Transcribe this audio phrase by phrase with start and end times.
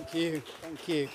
[0.00, 0.42] Thank you.
[0.62, 1.08] Thank you.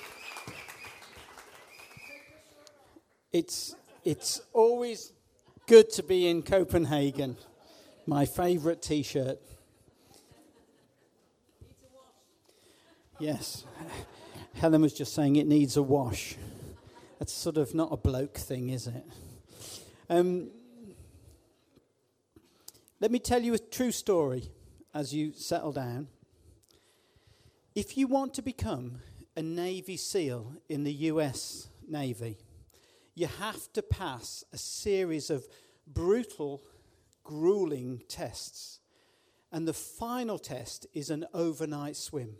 [3.34, 5.12] It's, it's always
[5.66, 7.36] good to be in Copenhagen.
[8.06, 9.40] My favourite t shirt.
[13.18, 13.66] Yes.
[14.54, 16.36] Helen was just saying it needs a wash.
[17.18, 19.04] That's sort of not a bloke thing, is it?
[20.12, 20.52] Um,
[23.00, 24.52] let me tell you a true story
[24.94, 26.08] as you settle down.
[27.76, 29.00] If you want to become
[29.36, 32.38] a Navy SEAL in the US Navy,
[33.16, 35.46] you have to pass a series of
[35.86, 36.64] brutal,
[37.26, 38.80] grueling tests.
[39.52, 42.38] And the final test is an overnight swim.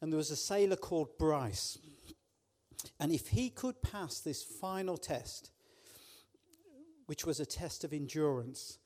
[0.00, 1.78] And there was a sailor called Bryce.
[2.98, 5.52] And if he could pass this final test,
[7.06, 8.78] which was a test of endurance,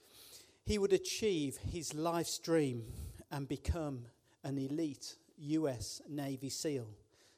[0.67, 2.93] he would achieve his life's dream
[3.31, 4.05] and become
[4.45, 6.89] an elite US Navy SEAL,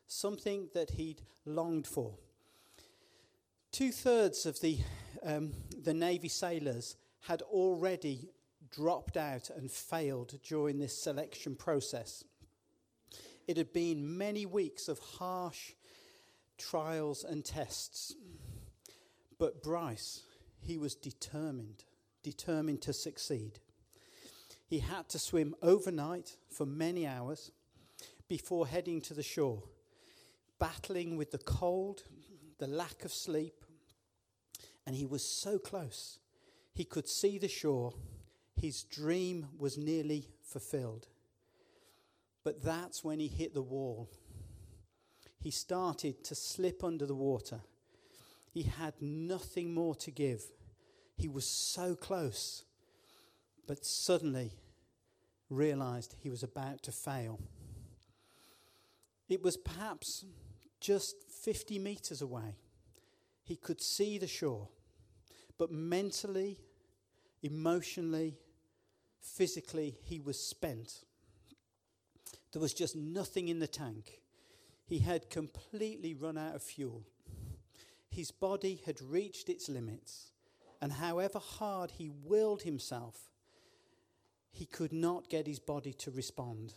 [0.06, 2.14] something that he'd longed for.
[3.72, 4.78] Two thirds of the,
[5.22, 8.30] um, the Navy sailors had already
[8.70, 12.24] dropped out and failed during this selection process.
[13.46, 15.72] It had been many weeks of harsh
[16.58, 18.14] trials and tests.
[19.38, 20.24] But Bryce,
[20.60, 21.84] he was determined
[22.22, 23.58] determined to succeed.
[24.66, 27.52] He had to swim overnight for many hours
[28.28, 29.62] before heading to the shore,
[30.58, 32.02] battling with the cold,
[32.58, 33.64] the lack of sleep,
[34.86, 36.18] and he was so close.
[36.74, 37.92] He could see the shore.
[38.56, 41.08] His dream was nearly fulfilled.
[42.44, 44.08] But that's when he hit the wall.
[45.40, 47.60] He started to slip under the water.
[48.50, 50.42] He had nothing more to give.
[51.16, 52.64] He was so close,
[53.66, 54.52] but suddenly
[55.50, 57.40] realized he was about to fail.
[59.28, 60.24] It was perhaps
[60.80, 62.56] just 50 meters away.
[63.42, 64.68] He could see the shore,
[65.58, 66.58] but mentally,
[67.42, 68.38] emotionally,
[69.20, 71.04] physically, he was spent.
[72.52, 74.20] There was just nothing in the tank.
[74.84, 77.04] He had completely run out of fuel.
[78.10, 80.32] His body had reached its limits.
[80.80, 83.30] And however hard he willed himself,
[84.50, 86.74] he could not get his body to respond.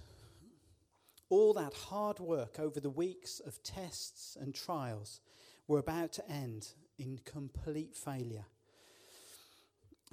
[1.31, 5.21] All that hard work over the weeks of tests and trials
[5.65, 8.47] were about to end in complete failure.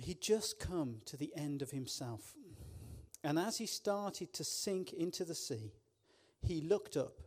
[0.00, 2.36] He'd just come to the end of himself.
[3.24, 5.72] And as he started to sink into the sea,
[6.40, 7.20] he looked up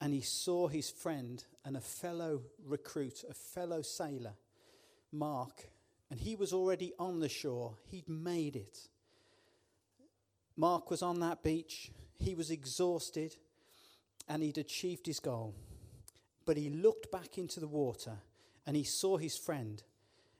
[0.00, 4.34] and he saw his friend and a fellow recruit, a fellow sailor,
[5.12, 5.68] Mark,
[6.10, 7.76] and he was already on the shore.
[7.86, 8.88] He'd made it.
[10.56, 11.92] Mark was on that beach.
[12.24, 13.36] He was exhausted
[14.26, 15.54] and he'd achieved his goal.
[16.46, 18.16] But he looked back into the water
[18.66, 19.82] and he saw his friend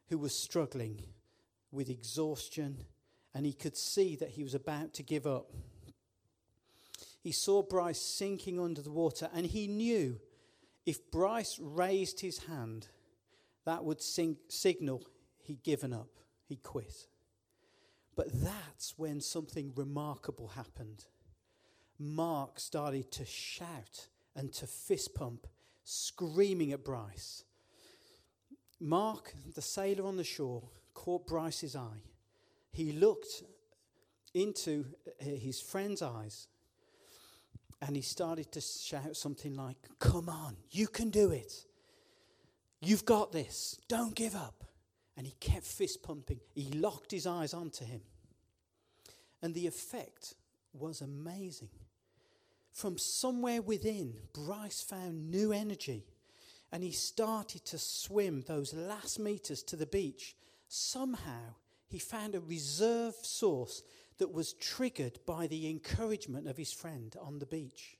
[0.08, 1.02] who was struggling
[1.70, 2.78] with exhaustion
[3.34, 5.52] and he could see that he was about to give up.
[7.22, 10.18] He saw Bryce sinking under the water and he knew
[10.86, 12.88] if Bryce raised his hand,
[13.66, 15.02] that would sing, signal
[15.42, 16.08] he'd given up,
[16.46, 17.08] he'd quit.
[18.16, 21.04] But that's when something remarkable happened.
[21.98, 25.46] Mark started to shout and to fist pump,
[25.84, 27.44] screaming at Bryce.
[28.80, 30.62] Mark, the sailor on the shore,
[30.92, 32.02] caught Bryce's eye.
[32.72, 33.44] He looked
[34.34, 36.48] into uh, his friend's eyes
[37.80, 41.66] and he started to shout something like, Come on, you can do it.
[42.80, 43.78] You've got this.
[43.88, 44.64] Don't give up.
[45.16, 46.40] And he kept fist pumping.
[46.54, 48.00] He locked his eyes onto him.
[49.40, 50.34] And the effect
[50.72, 51.70] was amazing.
[52.74, 56.04] From somewhere within, Bryce found new energy
[56.72, 60.34] and he started to swim those last meters to the beach.
[60.66, 61.54] Somehow,
[61.86, 63.84] he found a reserve source
[64.18, 67.96] that was triggered by the encouragement of his friend on the beach.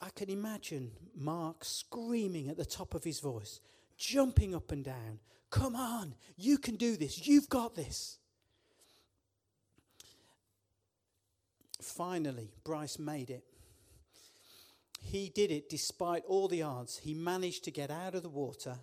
[0.00, 3.58] I can imagine Mark screaming at the top of his voice,
[3.98, 5.18] jumping up and down,
[5.50, 7.26] Come on, you can do this.
[7.26, 8.18] You've got this.
[11.86, 13.44] Finally, Bryce made it.
[15.00, 16.98] He did it despite all the odds.
[16.98, 18.78] He managed to get out of the water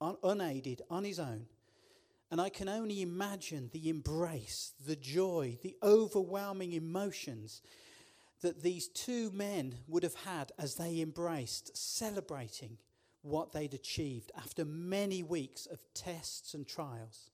[0.00, 1.46] un- unaided on his own.
[2.30, 7.62] And I can only imagine the embrace, the joy, the overwhelming emotions
[8.42, 12.78] that these two men would have had as they embraced, celebrating
[13.22, 17.30] what they'd achieved after many weeks of tests and trials.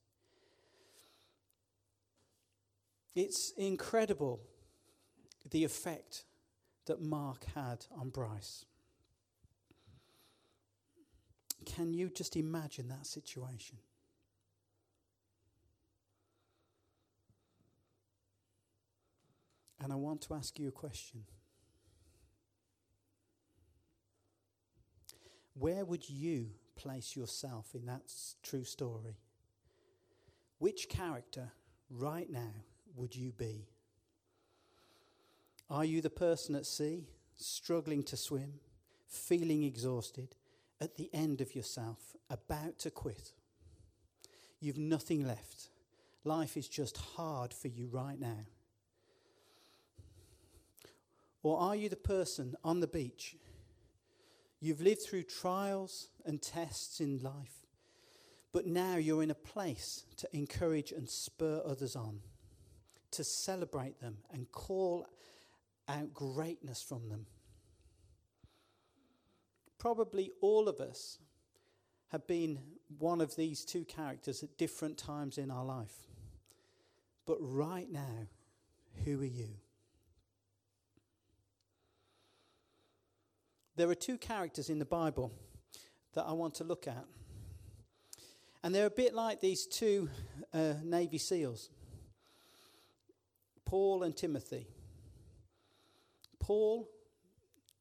[3.14, 4.40] It's incredible
[5.50, 6.24] the effect
[6.86, 8.64] that Mark had on Bryce.
[11.64, 13.78] Can you just imagine that situation?
[19.80, 21.24] And I want to ask you a question.
[25.54, 28.02] Where would you place yourself in that
[28.42, 29.18] true story?
[30.58, 31.52] Which character
[31.90, 32.54] right now
[32.94, 33.71] would you be?
[35.72, 37.06] Are you the person at sea,
[37.38, 38.60] struggling to swim,
[39.08, 40.36] feeling exhausted,
[40.82, 43.32] at the end of yourself, about to quit?
[44.60, 45.70] You've nothing left.
[46.24, 48.44] Life is just hard for you right now.
[51.42, 53.36] Or are you the person on the beach?
[54.60, 57.64] You've lived through trials and tests in life,
[58.52, 62.20] but now you're in a place to encourage and spur others on,
[63.12, 65.06] to celebrate them and call
[65.88, 67.26] out greatness from them.
[69.78, 71.18] Probably all of us
[72.08, 72.60] have been
[72.98, 75.94] one of these two characters at different times in our life.
[77.26, 78.28] But right now,
[79.04, 79.48] who are you?
[83.76, 85.32] There are two characters in the Bible
[86.14, 87.04] that I want to look at.
[88.62, 90.10] And they're a bit like these two
[90.52, 91.70] uh, Navy SEALs
[93.64, 94.66] Paul and Timothy.
[96.42, 96.90] Paul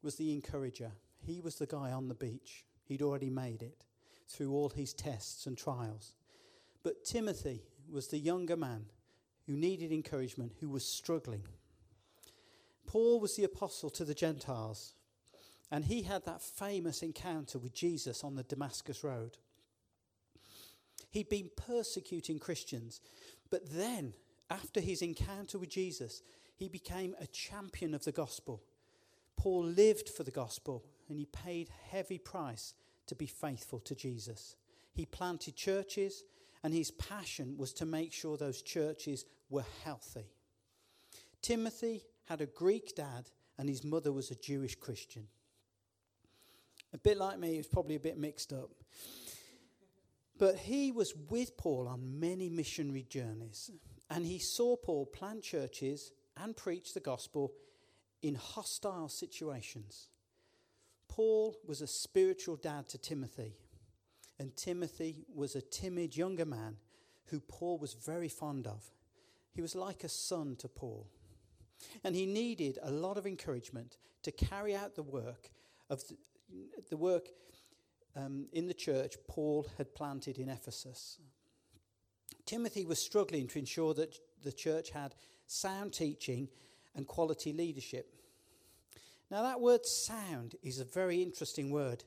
[0.04, 0.92] was the encourager,
[1.26, 2.64] he was the guy on the beach.
[2.84, 3.86] He'd already made it
[4.28, 6.14] through all his tests and trials.
[6.84, 8.86] But Timothy was the younger man
[9.48, 11.44] who needed encouragement, who was struggling.
[12.86, 14.94] Paul was the apostle to the Gentiles,
[15.72, 19.38] and he had that famous encounter with Jesus on the Damascus Road.
[21.10, 23.02] He'd been persecuting Christians,
[23.50, 24.14] but then,
[24.50, 26.22] after his encounter with Jesus,
[26.62, 28.62] he became a champion of the gospel.
[29.36, 32.76] Paul lived for the gospel and he paid heavy price
[33.08, 34.56] to be faithful to Jesus.
[34.94, 36.24] He planted churches
[36.64, 40.28] and his passion was to make sure those churches were healthy.
[41.42, 45.26] Timothy had a Greek dad and his mother was a Jewish Christian.
[46.94, 48.70] A bit like me, he was probably a bit mixed up.
[50.38, 53.72] But he was with Paul on many missionary journeys,
[54.12, 56.12] and he saw Paul plant churches
[56.42, 57.54] and preach the gospel
[58.22, 60.10] in hostile situations.
[61.08, 63.58] Paul was a spiritual dad to Timothy,
[64.40, 66.78] and Timothy was a timid younger man
[67.26, 68.84] who Paul was very fond of.
[69.54, 71.08] He was like a son to Paul.
[72.04, 75.50] And he needed a lot of encouragement to carry out the work
[75.90, 76.16] of the,
[76.90, 77.30] the work
[78.16, 81.18] um, in the church Paul had planted in Ephesus.
[82.46, 85.16] Timothy was struggling to ensure that the church had
[85.52, 86.48] sound teaching
[86.96, 88.14] and quality leadership.
[89.30, 92.04] Now, that word sound is a very interesting word.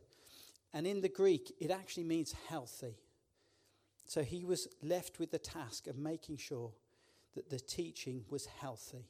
[0.72, 2.96] And in the Greek, it actually means healthy.
[4.06, 6.72] So he was left with the task of making sure
[7.34, 9.08] that the teaching was healthy.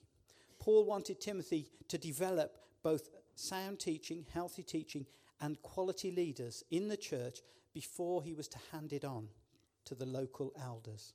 [0.59, 5.07] Paul wanted Timothy to develop both sound teaching, healthy teaching,
[5.41, 7.41] and quality leaders in the church
[7.73, 9.29] before he was to hand it on
[9.85, 11.13] to the local elders.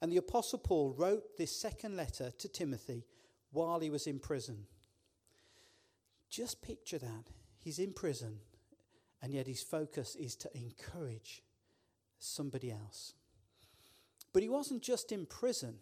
[0.00, 3.04] And the Apostle Paul wrote this second letter to Timothy
[3.50, 4.66] while he was in prison.
[6.30, 7.24] Just picture that.
[7.58, 8.38] He's in prison,
[9.20, 11.42] and yet his focus is to encourage
[12.18, 13.14] somebody else.
[14.32, 15.76] But he wasn't just in prison,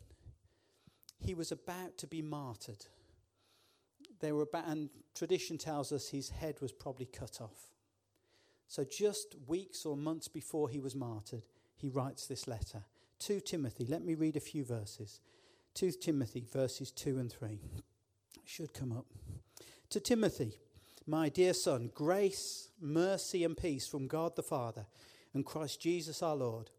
[1.18, 2.86] he was about to be martyred
[4.20, 7.72] they were about, and tradition tells us his head was probably cut off.
[8.68, 11.42] So, just weeks or months before he was martyred,
[11.74, 12.84] he writes this letter
[13.20, 13.86] to Timothy.
[13.86, 15.20] Let me read a few verses.
[15.74, 17.60] 2 Timothy, verses 2 and 3.
[18.44, 19.06] should come up.
[19.90, 20.58] To Timothy,
[21.06, 24.86] my dear son, grace, mercy, and peace from God the Father
[25.34, 26.70] and Christ Jesus our Lord.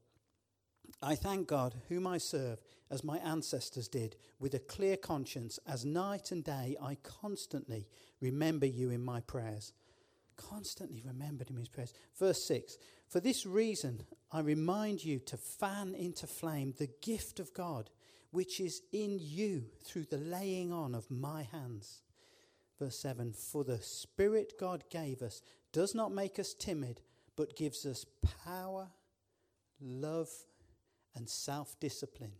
[1.01, 5.86] I thank God, whom I serve as my ancestors did, with a clear conscience, as
[5.86, 7.88] night and day I constantly
[8.19, 9.74] remember you in my prayers.
[10.36, 11.93] Constantly remembered in his prayers.
[12.19, 12.77] Verse 6
[13.12, 17.89] For this reason I remind you to fan into flame the gift of God,
[18.32, 22.03] which is in you through the laying on of my hands.
[22.80, 25.41] Verse 7 For the Spirit God gave us
[25.74, 27.01] does not make us timid,
[27.36, 28.06] but gives us
[28.46, 28.88] power,
[29.82, 30.30] love,
[31.13, 32.32] and self discipline.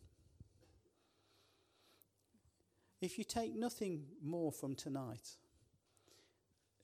[3.01, 5.36] If you take nothing more from tonight,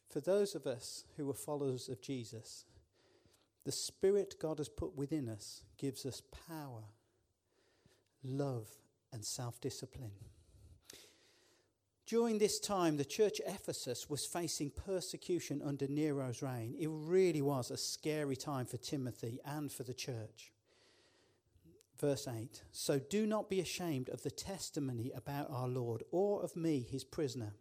[0.09, 2.65] for those of us who are followers of Jesus,
[3.67, 6.85] the Spirit God has put within us gives us power,
[8.23, 8.69] love,
[9.11, 10.13] and self discipline.
[12.05, 16.75] During this time, the church Ephesus was facing persecution under Nero's reign.
[16.79, 20.53] It really was a scary time for Timothy and for the church.
[21.99, 26.55] Verse 8 So do not be ashamed of the testimony about our Lord or of
[26.55, 27.51] me, his prisoner.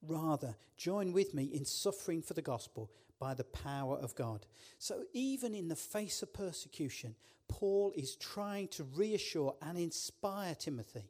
[0.00, 4.46] Rather, join with me in suffering for the gospel by the power of God.
[4.78, 7.14] So, even in the face of persecution,
[7.48, 11.04] Paul is trying to reassure and inspire Timothy.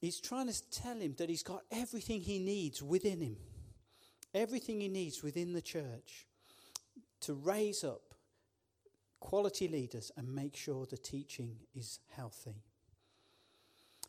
[0.00, 3.36] He's trying to tell him that he's got everything he needs within him,
[4.34, 6.26] everything he needs within the church
[7.20, 8.14] to raise up
[9.20, 12.62] quality leaders and make sure the teaching is healthy.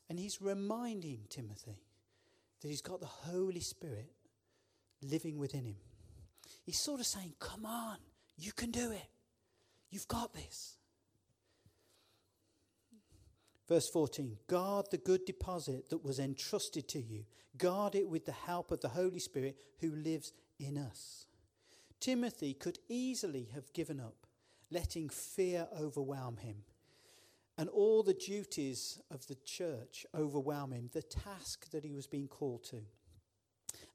[0.09, 1.81] And he's reminding Timothy
[2.61, 4.11] that he's got the Holy Spirit
[5.01, 5.77] living within him.
[6.63, 7.97] He's sort of saying, Come on,
[8.37, 9.07] you can do it.
[9.89, 10.77] You've got this.
[13.67, 17.25] Verse 14 Guard the good deposit that was entrusted to you,
[17.57, 21.25] guard it with the help of the Holy Spirit who lives in us.
[21.99, 24.27] Timothy could easily have given up,
[24.69, 26.63] letting fear overwhelm him
[27.57, 32.27] and all the duties of the church overwhelm him, the task that he was being
[32.27, 32.81] called to.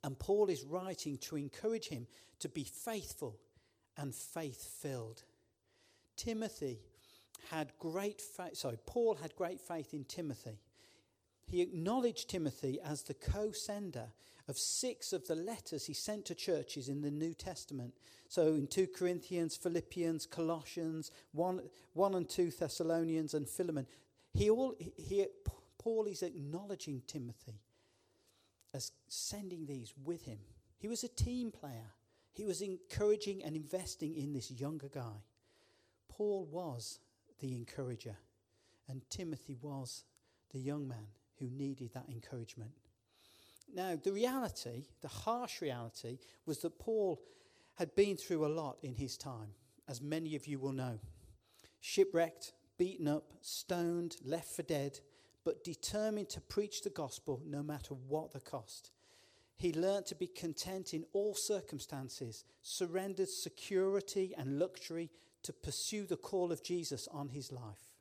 [0.04, 2.06] And Paul is writing to encourage him
[2.40, 3.38] to be faithful
[3.96, 5.22] and faith filled.
[6.16, 6.80] Timothy
[7.50, 10.58] had great faith, sorry, Paul had great faith in Timothy.
[11.46, 14.08] He acknowledged Timothy as the co sender
[14.48, 17.94] of six of the letters he sent to churches in the New Testament.
[18.28, 21.60] So in 2 Corinthians, Philippians, Colossians, 1,
[21.92, 23.86] 1 and 2 Thessalonians, and Philemon,
[24.32, 25.26] he all, he,
[25.78, 27.60] Paul is acknowledging Timothy
[28.74, 30.38] as sending these with him.
[30.78, 31.92] He was a team player.
[32.32, 35.22] He was encouraging and investing in this younger guy.
[36.08, 36.98] Paul was
[37.40, 38.16] the encourager,
[38.88, 40.04] and Timothy was
[40.52, 41.06] the young man
[41.38, 42.72] who needed that encouragement.
[43.74, 47.22] Now, the reality, the harsh reality, was that Paul
[47.74, 49.54] had been through a lot in his time,
[49.88, 50.98] as many of you will know.
[51.80, 55.00] Shipwrecked, beaten up, stoned, left for dead,
[55.44, 58.90] but determined to preach the gospel no matter what the cost.
[59.56, 65.10] He learnt to be content in all circumstances, surrendered security and luxury
[65.42, 67.92] to pursue the call of Jesus on his life.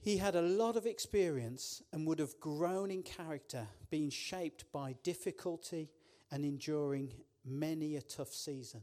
[0.00, 4.94] He had a lot of experience and would have grown in character, being shaped by
[5.02, 5.90] difficulty
[6.30, 7.12] and enduring
[7.44, 8.80] many a tough season.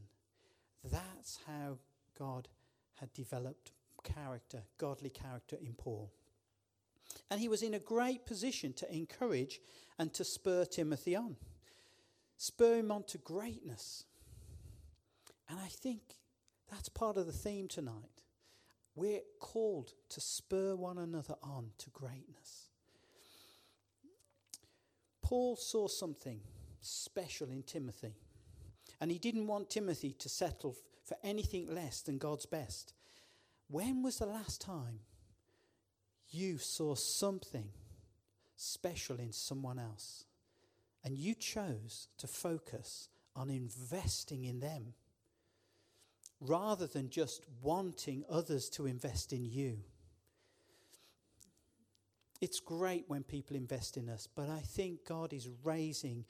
[0.84, 1.78] That's how
[2.18, 2.48] God
[2.94, 3.72] had developed
[4.04, 6.12] character, godly character in Paul.
[7.30, 9.60] And he was in a great position to encourage
[9.98, 11.36] and to spur Timothy on,
[12.36, 14.04] spur him on to greatness.
[15.48, 16.02] And I think
[16.70, 18.22] that's part of the theme tonight.
[18.94, 22.68] We're called to spur one another on to greatness.
[25.22, 26.40] Paul saw something
[26.80, 28.14] special in Timothy,
[29.00, 32.94] and he didn't want Timothy to settle for anything less than God's best.
[33.68, 35.00] When was the last time
[36.30, 37.68] you saw something
[38.56, 40.24] special in someone else
[41.04, 44.94] and you chose to focus on investing in them?
[46.40, 49.78] rather than just wanting others to invest in you.
[52.40, 56.24] It's great when people invest in us, but I think God is raising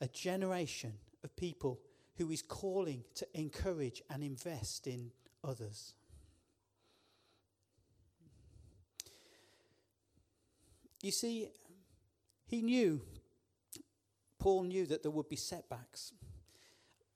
[0.00, 0.92] a generation
[1.24, 1.80] of people
[2.16, 5.10] who is calling to encourage and invest in
[5.42, 5.94] others.
[11.02, 11.48] You see,
[12.46, 13.02] he knew,
[14.38, 16.12] Paul knew that there would be setbacks.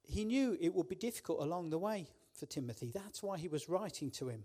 [0.03, 2.91] He knew it would be difficult along the way for Timothy.
[2.93, 4.45] That's why he was writing to him.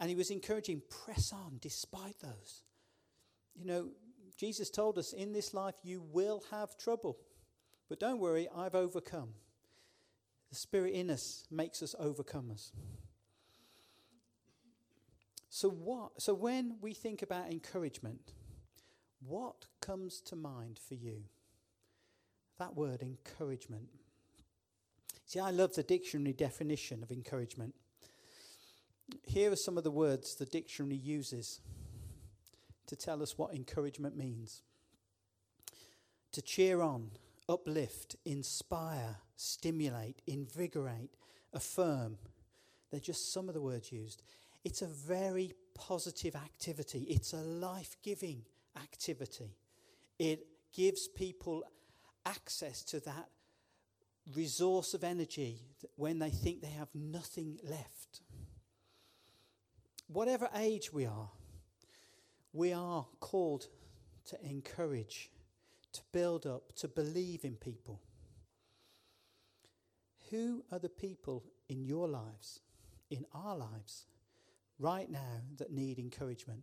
[0.00, 2.62] And he was encouraging, press on despite those.
[3.54, 3.88] You know,
[4.36, 7.18] Jesus told us in this life you will have trouble.
[7.88, 9.30] But don't worry, I've overcome.
[10.50, 12.72] The Spirit in us makes us overcomers.
[15.48, 18.32] So what so when we think about encouragement,
[19.26, 21.24] what comes to mind for you?
[22.58, 23.88] That word encouragement.
[25.26, 27.74] See, I love the dictionary definition of encouragement.
[29.26, 31.60] Here are some of the words the dictionary uses
[32.86, 34.62] to tell us what encouragement means
[36.32, 37.10] to cheer on,
[37.48, 41.16] uplift, inspire, stimulate, invigorate,
[41.52, 42.18] affirm.
[42.90, 44.22] They're just some of the words used.
[44.64, 48.42] It's a very positive activity, it's a life giving
[48.76, 49.56] activity.
[50.18, 51.64] It gives people
[52.24, 53.28] access to that
[54.34, 55.60] resource of energy
[55.96, 58.20] when they think they have nothing left.
[60.06, 61.30] Whatever age we are,
[62.54, 63.66] We are called
[64.26, 65.28] to encourage,
[65.92, 68.00] to build up, to believe in people.
[70.30, 72.60] Who are the people in your lives,
[73.10, 74.06] in our lives,
[74.78, 76.62] right now that need encouragement?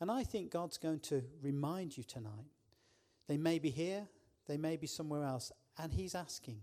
[0.00, 2.50] And I think God's going to remind you tonight.
[3.26, 4.06] They may be here,
[4.46, 6.60] they may be somewhere else, and He's asking,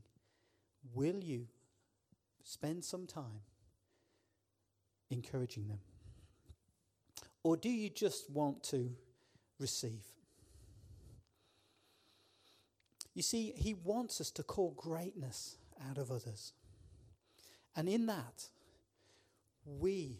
[0.94, 1.48] Will you
[2.44, 3.42] spend some time
[5.10, 5.80] encouraging them?
[7.44, 8.92] Or do you just want to
[9.60, 10.04] receive?
[13.14, 15.58] You see, He wants us to call greatness
[15.90, 16.54] out of others.
[17.76, 18.50] And in that,
[19.66, 20.20] we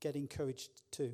[0.00, 1.12] get encouraged too.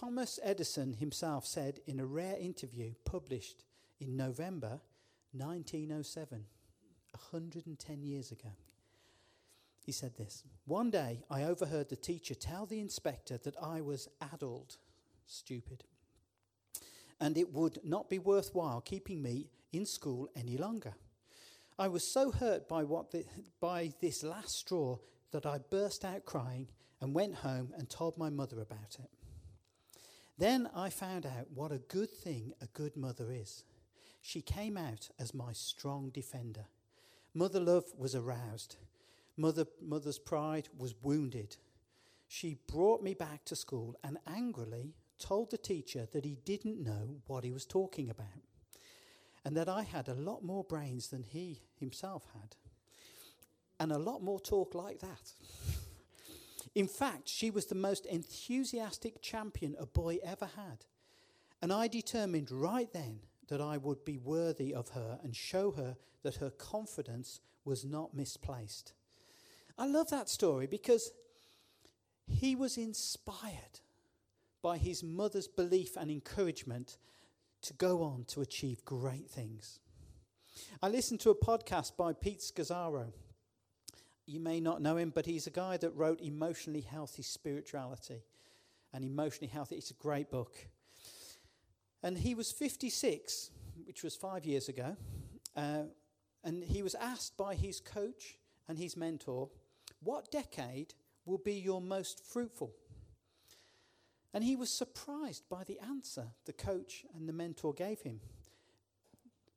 [0.00, 3.64] Thomas Edison himself said in a rare interview published
[4.00, 4.80] in November
[5.32, 6.46] 1907,
[7.10, 8.48] 110 years ago,
[9.84, 14.08] he said this One day I overheard the teacher tell the inspector that I was
[14.32, 14.78] addled,
[15.26, 15.84] stupid,
[17.20, 20.94] and it would not be worthwhile keeping me in school any longer.
[21.78, 23.26] I was so hurt by, what the,
[23.60, 24.96] by this last straw
[25.32, 26.68] that I burst out crying
[27.02, 29.10] and went home and told my mother about it.
[30.40, 33.62] Then I found out what a good thing a good mother is.
[34.22, 36.64] She came out as my strong defender.
[37.34, 38.76] Mother love was aroused.
[39.36, 41.58] Mother, mother's pride was wounded.
[42.26, 47.20] She brought me back to school and angrily told the teacher that he didn't know
[47.26, 48.40] what he was talking about
[49.44, 52.56] and that I had a lot more brains than he himself had,
[53.78, 55.32] and a lot more talk like that.
[56.74, 60.86] In fact, she was the most enthusiastic champion a boy ever had,
[61.60, 65.96] and I determined right then that I would be worthy of her and show her
[66.22, 68.92] that her confidence was not misplaced.
[69.76, 71.10] I love that story because
[72.26, 73.80] he was inspired
[74.62, 76.98] by his mother's belief and encouragement
[77.62, 79.78] to go on to achieve great things.
[80.82, 83.12] I listened to a podcast by Pete Scazzero.
[84.30, 88.22] You may not know him, but he's a guy that wrote Emotionally Healthy Spirituality
[88.92, 89.74] and Emotionally Healthy.
[89.74, 90.54] It's a great book.
[92.04, 93.50] And he was 56,
[93.86, 94.96] which was five years ago.
[95.56, 95.82] Uh,
[96.44, 98.38] and he was asked by his coach
[98.68, 99.48] and his mentor,
[100.00, 102.70] What decade will be your most fruitful?
[104.32, 108.20] And he was surprised by the answer the coach and the mentor gave him.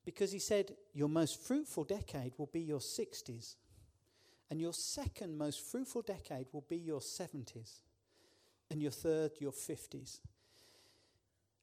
[0.04, 3.54] Because he said, Your most fruitful decade will be your 60s,
[4.50, 7.82] and your second most fruitful decade will be your 70s,
[8.70, 10.20] and your third, your 50s.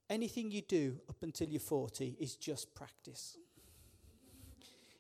[0.09, 3.37] Anything you do up until you're 40 is just practice.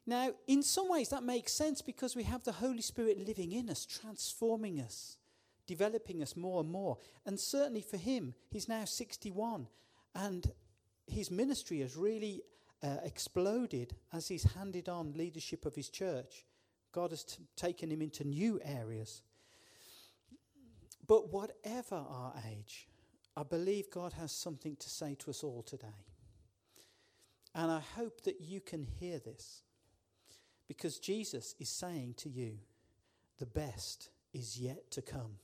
[0.07, 3.69] Now, in some ways, that makes sense because we have the Holy Spirit living in
[3.69, 5.17] us, transforming us
[5.71, 6.99] developing us more and more.
[7.25, 9.69] And certainly for him, he's now 61,
[10.17, 10.51] and
[11.07, 12.43] his ministry has really
[12.83, 16.45] uh, exploded as he's handed on leadership of his church.
[16.93, 19.23] God has t- taken him into new areas.
[21.07, 22.89] But whatever our age,
[23.37, 26.07] I believe God has something to say to us all today.
[27.55, 29.63] And I hope that you can hear this
[30.69, 32.59] because Jesus is saying to you,
[33.39, 35.39] the best is yet to come.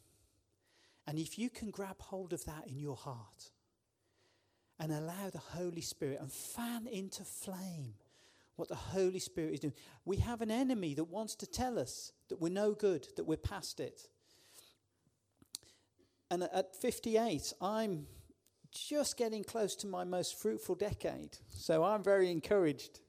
[1.06, 3.50] And if you can grab hold of that in your heart
[4.78, 7.94] and allow the Holy Spirit and fan into flame
[8.56, 12.12] what the Holy Spirit is doing, we have an enemy that wants to tell us
[12.28, 14.08] that we're no good, that we're past it.
[16.30, 18.06] And at 58, I'm
[18.72, 21.38] just getting close to my most fruitful decade.
[21.50, 23.00] So I'm very encouraged.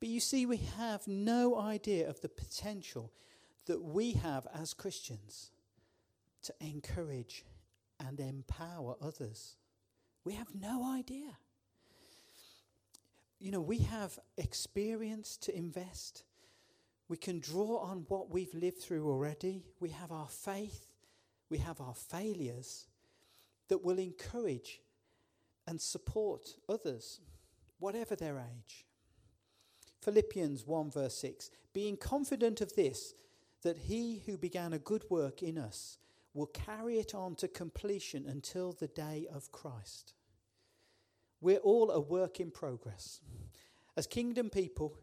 [0.00, 3.12] But you see, we have no idea of the potential
[3.66, 5.50] that we have as Christians
[6.42, 7.44] to encourage
[7.98, 9.56] and empower others.
[10.24, 11.38] We have no idea.
[13.40, 16.24] You know, we have experience to invest.
[17.08, 19.64] We can draw on what we've lived through already.
[19.80, 20.88] We have our faith.
[21.48, 22.86] We have our failures
[23.68, 24.80] that will encourage
[25.66, 27.20] and support others,
[27.78, 28.86] whatever their age.
[30.02, 33.14] Philippians 1, verse 6 Being confident of this,
[33.62, 35.98] that he who began a good work in us
[36.34, 40.14] will carry it on to completion until the day of Christ.
[41.40, 43.20] We're all a work in progress.
[43.96, 44.94] As kingdom people,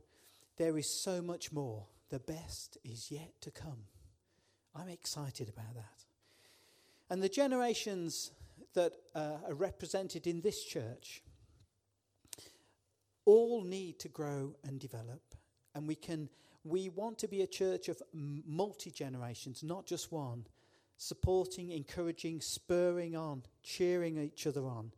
[0.57, 1.85] there is so much more.
[2.09, 3.87] The best is yet to come.
[4.75, 6.05] I'm excited about that.
[7.09, 8.31] And the generations
[8.73, 11.23] that uh, are represented in this church
[13.25, 15.21] all need to grow and develop.
[15.73, 16.29] And we can
[16.63, 20.47] we want to be a church of multi generations, not just one,
[20.97, 24.91] supporting, encouraging, spurring on, cheering each other on.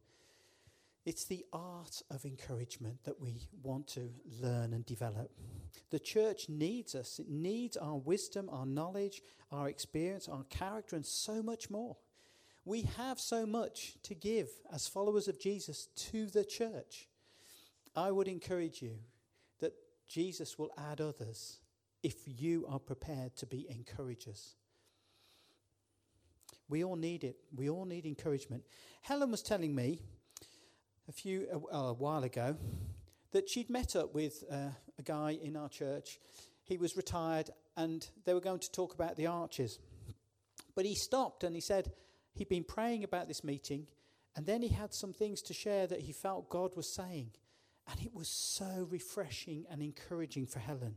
[1.07, 4.09] It's the art of encouragement that we want to
[4.41, 5.31] learn and develop.
[5.89, 7.17] The church needs us.
[7.17, 11.95] It needs our wisdom, our knowledge, our experience, our character, and so much more.
[12.65, 17.07] We have so much to give as followers of Jesus to the church.
[17.95, 18.97] I would encourage you
[19.61, 19.75] that
[20.09, 21.61] Jesus will add others
[22.03, 24.55] if you are prepared to be encouragers.
[26.67, 27.37] We all need it.
[27.55, 28.65] We all need encouragement.
[29.03, 30.01] Helen was telling me
[31.07, 32.57] a few a, while ago
[33.31, 36.19] that she'd met up with uh, a guy in our church.
[36.63, 39.79] He was retired, and they were going to talk about the arches.
[40.75, 41.91] But he stopped and he said
[42.33, 43.87] he'd been praying about this meeting,
[44.35, 47.31] and then he had some things to share that he felt God was saying.
[47.89, 50.95] And it was so refreshing and encouraging for Helen.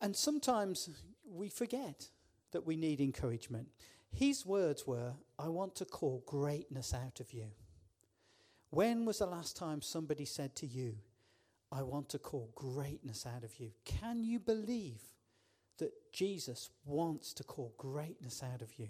[0.00, 0.88] And sometimes
[1.28, 2.08] we forget
[2.52, 3.68] that we need encouragement.
[4.10, 7.46] His words were, I want to call greatness out of you.
[8.70, 10.96] When was the last time somebody said to you,
[11.70, 13.70] I want to call greatness out of you?
[13.84, 15.02] Can you believe
[15.78, 18.88] that Jesus wants to call greatness out of you?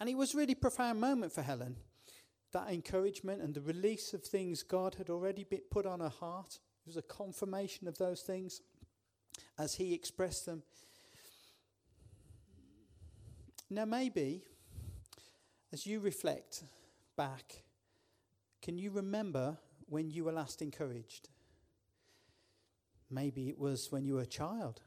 [0.00, 1.76] And it was a really profound moment for Helen.
[2.52, 6.58] That encouragement and the release of things God had already put on her heart.
[6.84, 8.60] It was a confirmation of those things
[9.58, 10.62] as he expressed them
[13.74, 14.42] now, maybe
[15.72, 16.64] as you reflect
[17.16, 17.62] back,
[18.62, 21.28] can you remember when you were last encouraged?
[23.10, 24.80] Maybe it was when you were a child.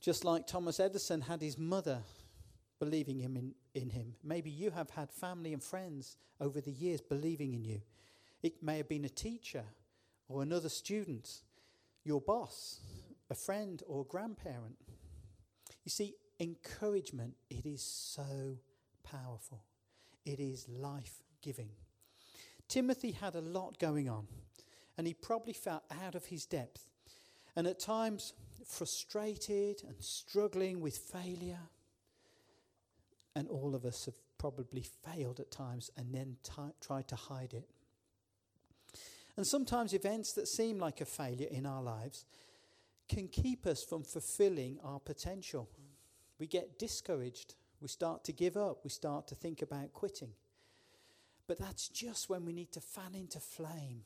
[0.00, 2.02] Just like Thomas Edison had his mother
[2.78, 4.14] believing him in, in him.
[4.22, 7.80] Maybe you have had family and friends over the years believing in you.
[8.42, 9.64] It may have been a teacher
[10.28, 11.42] or another student,
[12.04, 12.80] your boss,
[13.30, 14.76] a friend or a grandparent.
[15.84, 18.56] You see, encouragement, it is so
[19.02, 19.62] powerful.
[20.24, 21.70] It is life giving.
[22.68, 24.26] Timothy had a lot going on,
[24.96, 26.86] and he probably felt out of his depth,
[27.54, 28.32] and at times
[28.66, 31.68] frustrated and struggling with failure.
[33.36, 37.52] And all of us have probably failed at times and then t- tried to hide
[37.52, 37.68] it.
[39.36, 42.24] And sometimes events that seem like a failure in our lives
[43.08, 45.68] can keep us from fulfilling our potential
[46.38, 47.54] we get discouraged.
[47.80, 48.80] We start to give up.
[48.84, 50.32] We start to think about quitting.
[51.46, 54.02] But that's just when we need to fan into flame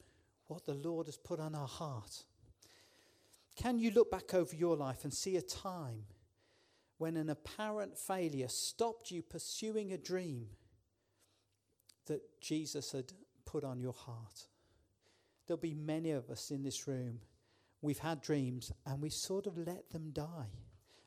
[0.48, 2.24] what the Lord has put on our heart.
[3.56, 6.04] Can you look back over your life and see a time
[6.98, 10.48] when an apparent failure stopped you pursuing a dream
[12.06, 13.12] that Jesus had
[13.44, 14.48] put on your heart?
[15.46, 17.20] There'll be many of us in this room.
[17.80, 20.50] We've had dreams and we sort of let them die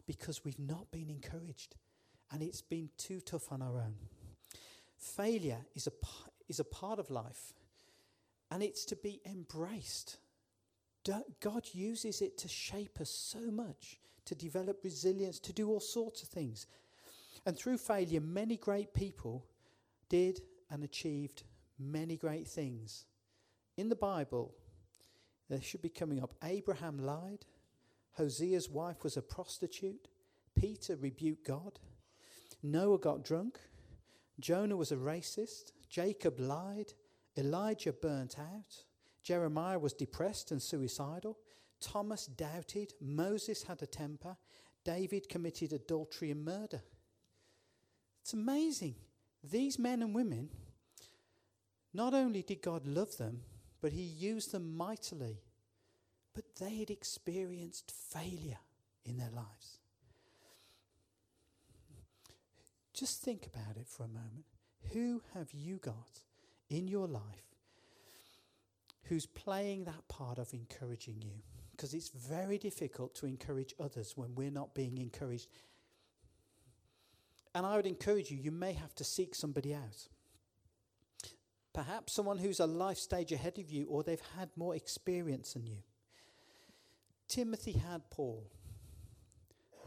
[0.05, 1.75] because we've not been encouraged
[2.31, 3.95] and it's been too tough on our own.
[4.97, 5.91] Failure is a,
[6.47, 7.53] is a part of life
[8.49, 10.17] and it's to be embraced.
[11.39, 16.21] God uses it to shape us so much, to develop resilience, to do all sorts
[16.21, 16.67] of things.
[17.45, 19.45] And through failure, many great people
[20.09, 21.43] did and achieved
[21.79, 23.05] many great things.
[23.77, 24.53] In the Bible,
[25.49, 27.45] there should be coming up Abraham lied,
[28.17, 30.07] Hosea's wife was a prostitute.
[30.55, 31.79] Peter rebuked God.
[32.61, 33.59] Noah got drunk.
[34.39, 35.71] Jonah was a racist.
[35.89, 36.93] Jacob lied.
[37.37, 38.83] Elijah burnt out.
[39.23, 41.37] Jeremiah was depressed and suicidal.
[41.79, 42.93] Thomas doubted.
[43.01, 44.35] Moses had a temper.
[44.83, 46.81] David committed adultery and murder.
[48.21, 48.95] It's amazing.
[49.43, 50.49] These men and women,
[51.93, 53.41] not only did God love them,
[53.81, 55.41] but He used them mightily
[56.33, 58.59] but they had experienced failure
[59.05, 59.79] in their lives.
[62.93, 64.45] Just think about it for a moment.
[64.93, 66.21] Who have you got
[66.69, 67.55] in your life
[69.03, 71.41] who's playing that part of encouraging you?
[71.71, 75.47] Because it's very difficult to encourage others when we're not being encouraged.
[77.55, 80.07] And I would encourage you, you may have to seek somebody out.
[81.73, 85.65] Perhaps someone who's a life stage ahead of you or they've had more experience than
[85.65, 85.77] you.
[87.31, 88.45] Timothy had Paul.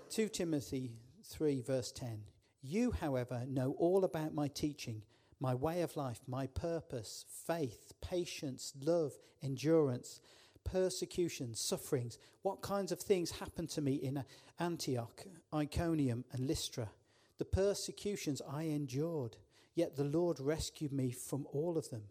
[0.08, 0.92] 2 Timothy
[1.24, 2.22] 3, verse 10.
[2.62, 5.02] You, however, know all about my teaching,
[5.40, 10.20] my way of life, my purpose, faith, patience, love, endurance,
[10.64, 12.16] persecutions, sufferings.
[12.40, 14.24] What kinds of things happened to me in
[14.58, 16.88] Antioch, Iconium, and Lystra?
[17.36, 19.36] The persecutions I endured,
[19.74, 22.04] yet the Lord rescued me from all of them.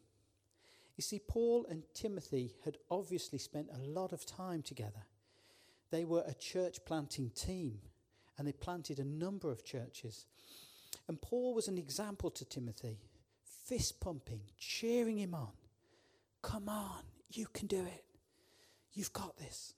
[0.95, 5.07] You see, Paul and Timothy had obviously spent a lot of time together.
[5.93, 7.77] They were a church planting team,
[8.39, 10.25] and they planted a number of churches.
[11.07, 12.97] And Paul was an example to Timothy,
[13.67, 15.51] fist pumping, cheering him on.
[16.41, 18.05] Come on, you can do it.
[18.95, 19.75] You've got this.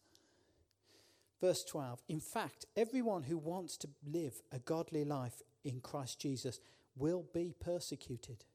[1.41, 6.61] Verse 12 In fact, everyone who wants to live a godly life in Christ Jesus
[6.95, 8.45] will be persecuted.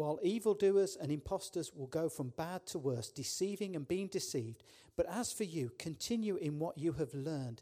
[0.00, 4.62] While evildoers and impostors will go from bad to worse, deceiving and being deceived.
[4.96, 7.60] But as for you, continue in what you have learned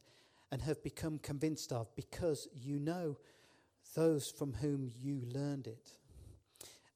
[0.53, 3.17] and have become convinced of, because you know
[3.97, 5.91] those from whom you learned it,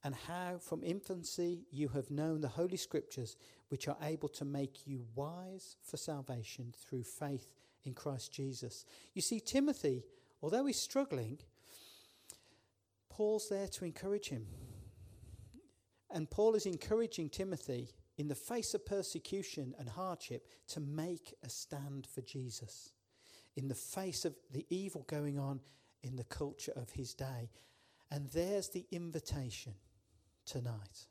[0.04, 3.36] and how from infancy you have known the Holy Scriptures,
[3.68, 7.48] which are able to make you wise for salvation through faith
[7.82, 8.86] in Christ Jesus.
[9.12, 10.04] You see, Timothy,
[10.40, 11.38] although he's struggling,
[13.10, 14.46] Paul's there to encourage him.
[16.12, 21.48] And Paul is encouraging Timothy in the face of persecution and hardship to make a
[21.48, 22.92] stand for Jesus,
[23.56, 25.60] in the face of the evil going on
[26.02, 27.50] in the culture of his day.
[28.10, 29.72] And there's the invitation
[30.44, 31.06] tonight.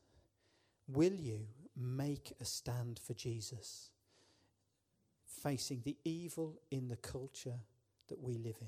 [0.88, 3.90] Will you make a stand for Jesus,
[5.26, 7.60] facing the evil in the culture
[8.10, 8.68] that we live in?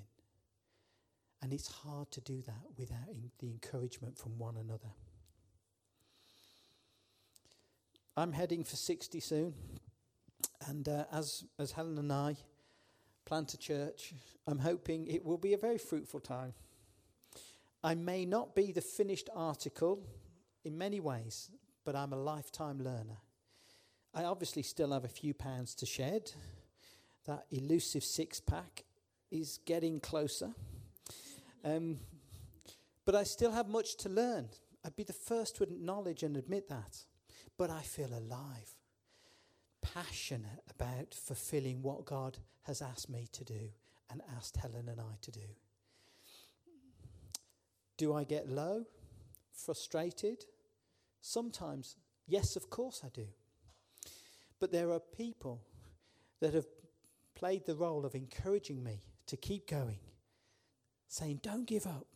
[1.43, 4.93] And it's hard to do that without the encouragement from one another.
[8.15, 9.55] I'm heading for 60 soon,
[10.67, 12.35] and uh, as, as Helen and I
[13.25, 14.13] plant a church,
[14.45, 16.53] I'm hoping it will be a very fruitful time.
[17.83, 20.03] I may not be the finished article
[20.63, 21.49] in many ways,
[21.85, 23.17] but I'm a lifetime learner.
[24.13, 26.33] I obviously still have a few pounds to shed.
[27.25, 28.83] That elusive six pack
[29.31, 30.53] is getting closer.
[31.65, 31.97] Um,
[33.05, 34.49] but I still have much to learn.
[34.85, 37.05] I'd be the first to acknowledge and admit that
[37.57, 38.75] but I feel alive,
[39.81, 43.69] passionate about fulfilling what God has asked me to do
[44.09, 45.39] and asked Helen and I to do.
[47.97, 48.85] Do I get low,
[49.51, 50.45] frustrated?
[51.21, 51.95] Sometimes,
[52.27, 53.27] yes, of course I do.
[54.59, 55.61] But there are people
[56.39, 56.65] that have
[57.35, 59.99] played the role of encouraging me to keep going,
[61.07, 62.07] saying, Don't give up.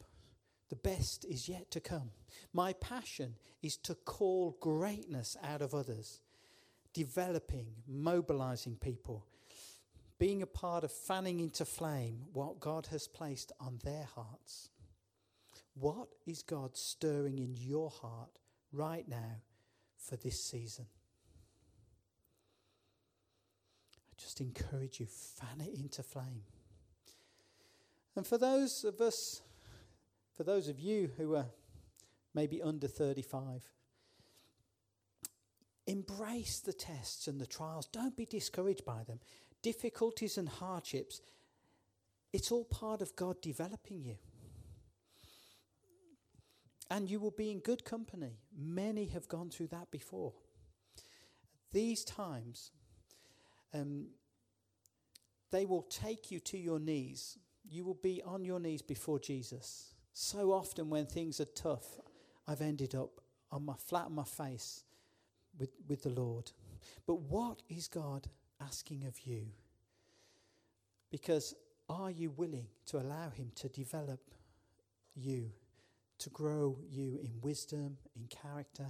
[0.69, 2.12] The best is yet to come.
[2.54, 6.21] My passion is to call greatness out of others,
[6.93, 9.26] developing, mobilizing people,
[10.19, 14.69] being a part of fanning into flame what God has placed on their hearts.
[15.76, 18.32] What is God stirring in your heart
[18.71, 19.41] right now
[19.97, 20.88] for this season?
[23.93, 26.43] I just encourage you, fan it into flame.
[28.15, 29.41] And for those of us
[30.38, 31.47] for those of you who are
[32.38, 33.67] maybe under 35,
[35.88, 37.88] embrace the tests and the trials.
[37.88, 39.19] Don't be discouraged by them.
[39.63, 41.19] Difficulties and hardships,
[42.32, 44.17] it's all part of God developing you.
[46.91, 48.38] And you will be in good company.
[48.56, 50.34] Many have gone through that before.
[51.71, 52.69] These times,
[53.73, 54.10] um,
[55.52, 57.39] they will take you to your knees.
[57.67, 62.00] You will be on your knees before Jesus so often, when things are tough,
[62.48, 64.84] I've ended up on my flat on my face
[65.58, 66.52] with, with the Lord.
[67.06, 68.28] But what is God
[68.62, 69.48] asking of you?
[71.12, 71.54] Because
[71.90, 74.20] are you willing to allow Him to develop
[75.16, 75.52] you,
[76.20, 78.88] to grow you in wisdom, in character,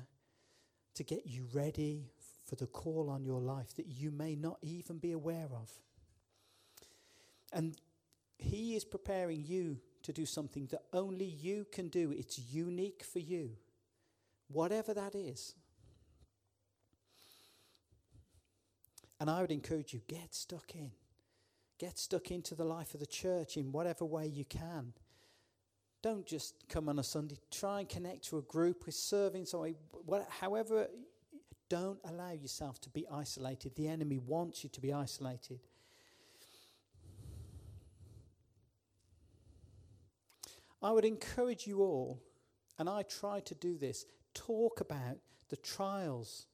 [0.96, 2.12] to get you ready
[2.43, 5.72] for the call on your life that you may not even be aware of?
[7.54, 7.76] And
[8.38, 12.12] He is preparing you to do something that only you can do.
[12.12, 13.51] It's unique for you,
[14.47, 15.53] whatever that is.
[19.19, 20.91] And I would encourage you get stuck in.
[21.79, 24.93] Get stuck into the life of the church in whatever way you can.
[26.01, 27.38] Don't just come on a Sunday.
[27.51, 29.45] Try and connect to a group with serving.
[29.45, 29.67] So,
[30.29, 30.88] however,
[31.69, 33.75] don't allow yourself to be isolated.
[33.75, 35.60] The enemy wants you to be isolated.
[40.82, 42.22] I would encourage you all,
[42.78, 45.18] and I try to do this, talk about
[45.50, 46.46] the trials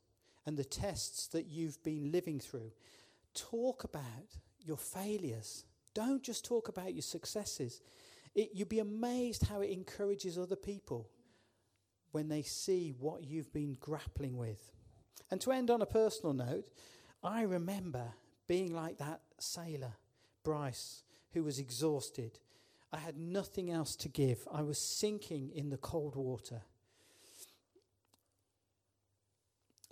[0.45, 2.71] and the tests that you've been living through.
[3.33, 5.65] Talk about your failures.
[5.93, 7.81] Don't just talk about your successes.
[8.35, 11.09] It, you'd be amazed how it encourages other people
[12.11, 14.71] when they see what you've been grappling with.
[15.31, 16.65] And to end on a personal note,
[17.23, 18.13] I remember
[18.47, 19.93] being like that sailor,
[20.43, 22.39] Bryce, who was exhausted
[22.93, 24.47] I had nothing else to give.
[24.51, 26.61] I was sinking in the cold water.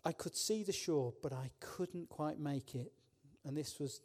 [0.05, 2.93] I could see the shore, but I couldn't quite make it.
[3.43, 4.01] And this was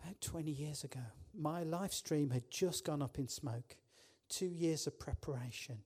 [0.00, 1.00] about 20 years ago.
[1.36, 3.76] My live stream had just gone up in smoke,
[4.28, 5.78] two years of preparation,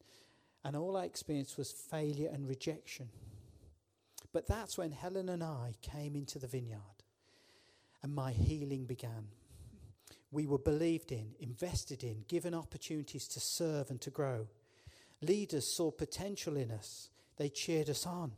[0.65, 3.09] and all I experienced was failure and rejection.
[4.35, 7.03] But that's when Helen and I came into the vineyard
[8.03, 9.29] and my healing began.
[10.33, 14.49] We were believed in, invested in, given opportunities to serve and to grow.
[15.21, 18.33] Leaders saw potential in us, they cheered us on.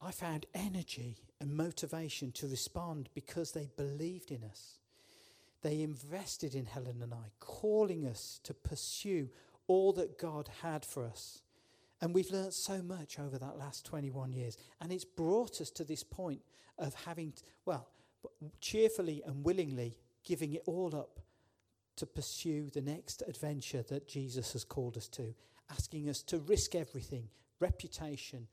[0.00, 4.78] I found energy and motivation to respond because they believed in us.
[5.62, 9.30] They invested in Helen and I, calling us to pursue
[9.66, 11.42] all that God had for us.
[12.00, 14.58] And we've learnt so much over that last 21 years.
[14.80, 16.42] And it's brought us to this point
[16.78, 17.32] of having,
[17.64, 17.88] well,
[18.60, 19.96] cheerfully and willingly
[20.26, 21.20] giving it all up
[21.96, 25.34] to pursue the next adventure that Jesus has called us to,
[25.70, 28.46] asking us to risk everything reputation,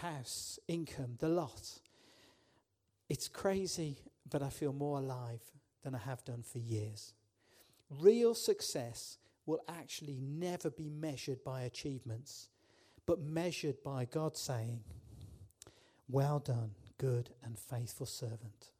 [0.00, 1.78] house, income, the lot.
[3.08, 3.98] It's crazy,
[4.28, 5.42] but I feel more alive
[5.84, 7.12] than I have done for years.
[8.00, 12.48] Real success will actually never be measured by achievements,
[13.06, 14.80] but measured by God saying,
[16.08, 18.70] Well done, good and faithful servant.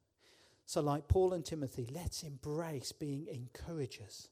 [0.73, 4.31] So, like Paul and Timothy, let's embrace being encouragers.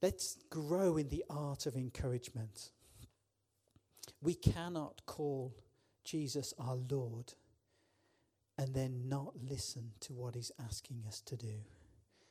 [0.00, 2.70] Let's grow in the art of encouragement.
[4.22, 5.52] We cannot call
[6.04, 7.34] Jesus our Lord
[8.56, 11.54] and then not listen to what he's asking us to do.